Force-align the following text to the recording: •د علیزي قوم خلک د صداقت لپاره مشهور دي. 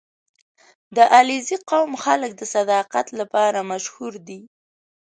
•د 0.95 0.97
علیزي 1.15 1.57
قوم 1.69 1.91
خلک 2.03 2.31
د 2.37 2.43
صداقت 2.55 3.07
لپاره 3.19 3.59
مشهور 3.71 4.13
دي. 4.27 4.39